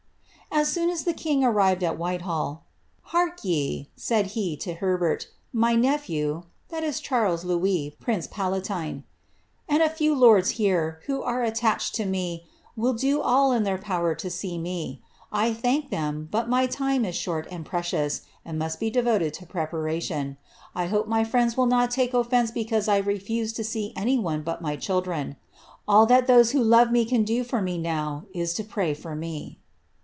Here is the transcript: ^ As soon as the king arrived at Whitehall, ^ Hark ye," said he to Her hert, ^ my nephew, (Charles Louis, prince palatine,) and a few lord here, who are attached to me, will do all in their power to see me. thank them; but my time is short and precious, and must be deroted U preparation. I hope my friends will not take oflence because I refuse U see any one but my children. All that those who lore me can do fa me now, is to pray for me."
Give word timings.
^ 0.53 0.57
As 0.63 0.67
soon 0.69 0.89
as 0.89 1.05
the 1.05 1.13
king 1.13 1.45
arrived 1.45 1.81
at 1.81 1.97
Whitehall, 1.97 2.65
^ 2.65 2.99
Hark 3.03 3.45
ye," 3.45 3.89
said 3.95 4.27
he 4.35 4.57
to 4.57 4.73
Her 4.75 4.97
hert, 4.97 5.21
^ 5.21 5.25
my 5.53 5.75
nephew, 5.75 6.43
(Charles 7.01 7.45
Louis, 7.45 7.95
prince 8.01 8.27
palatine,) 8.27 9.05
and 9.69 9.81
a 9.81 9.89
few 9.89 10.13
lord 10.13 10.45
here, 10.49 10.99
who 11.05 11.23
are 11.23 11.41
attached 11.41 11.95
to 11.95 12.05
me, 12.05 12.45
will 12.75 12.91
do 12.91 13.21
all 13.21 13.53
in 13.53 13.63
their 13.63 13.77
power 13.77 14.13
to 14.15 14.29
see 14.29 14.57
me. 14.57 15.01
thank 15.33 15.89
them; 15.89 16.27
but 16.29 16.49
my 16.49 16.67
time 16.67 17.05
is 17.05 17.15
short 17.15 17.47
and 17.49 17.65
precious, 17.65 18.23
and 18.43 18.59
must 18.59 18.77
be 18.77 18.89
deroted 18.89 19.37
U 19.39 19.47
preparation. 19.47 20.35
I 20.75 20.87
hope 20.87 21.07
my 21.07 21.23
friends 21.23 21.55
will 21.55 21.65
not 21.65 21.91
take 21.91 22.11
oflence 22.11 22.53
because 22.53 22.89
I 22.89 22.97
refuse 22.97 23.57
U 23.57 23.63
see 23.63 23.93
any 23.95 24.19
one 24.19 24.41
but 24.43 24.61
my 24.61 24.75
children. 24.75 25.37
All 25.87 26.05
that 26.07 26.27
those 26.27 26.51
who 26.51 26.61
lore 26.61 26.87
me 26.87 27.05
can 27.05 27.23
do 27.23 27.45
fa 27.45 27.61
me 27.61 27.77
now, 27.77 28.25
is 28.33 28.53
to 28.55 28.65
pray 28.65 28.93
for 28.93 29.15
me." 29.15 29.57